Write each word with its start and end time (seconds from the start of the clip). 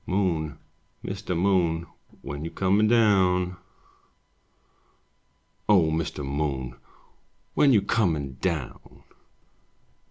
Moon, 0.07 0.57
Mr. 1.05 1.37
Moon, 1.37 1.85
When 2.23 2.43
you 2.43 2.49
comin' 2.49 2.87
down? 2.87 3.57
O 5.69 5.91
Mr. 5.91 6.25
Moon, 6.25 6.73
When 7.53 7.71
you 7.71 7.83
comin* 7.83 8.37
down? 8.41 9.03